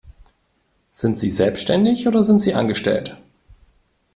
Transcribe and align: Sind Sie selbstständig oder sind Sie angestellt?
Sind 0.91 1.19
Sie 1.19 1.29
selbstständig 1.29 2.07
oder 2.07 2.23
sind 2.23 2.39
Sie 2.39 2.55
angestellt? 2.55 3.15